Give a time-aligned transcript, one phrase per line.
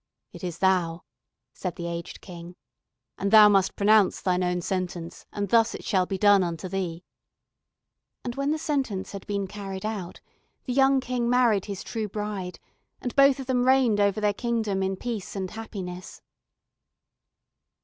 [0.33, 1.03] "It is thou,"
[1.53, 2.55] said the aged King,
[3.19, 7.03] "and thou must pronounce thine own sentence, and thus shall it be done unto thee."
[8.23, 10.19] And when the sentence had been carried out,
[10.65, 12.57] the young King married his true bride,
[12.99, 16.23] and both of them reigned over their kingdom in peace and happiness.